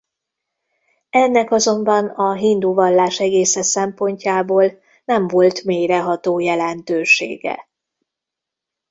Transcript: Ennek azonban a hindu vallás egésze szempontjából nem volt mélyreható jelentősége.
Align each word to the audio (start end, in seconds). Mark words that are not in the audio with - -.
Ennek 1.09 1.51
azonban 1.51 2.05
a 2.07 2.33
hindu 2.33 2.73
vallás 2.73 3.19
egésze 3.19 3.61
szempontjából 3.63 4.79
nem 5.05 5.27
volt 5.27 5.63
mélyreható 5.63 6.39
jelentősége. 6.39 7.69